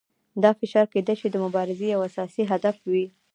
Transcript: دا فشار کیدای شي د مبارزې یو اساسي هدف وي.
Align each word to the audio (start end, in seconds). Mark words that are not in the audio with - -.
دا 0.43 0.51
فشار 0.59 0.87
کیدای 0.93 1.15
شي 1.21 1.27
د 1.31 1.35
مبارزې 1.45 1.87
یو 1.93 2.01
اساسي 2.09 2.43
هدف 2.51 2.75
وي. 2.91 3.05